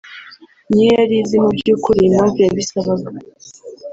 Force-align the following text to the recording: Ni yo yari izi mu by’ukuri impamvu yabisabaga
Ni 0.71 0.79
yo 0.85 0.91
yari 0.99 1.15
izi 1.21 1.35
mu 1.43 1.49
by’ukuri 1.57 1.99
impamvu 2.09 2.37
yabisabaga 2.45 3.07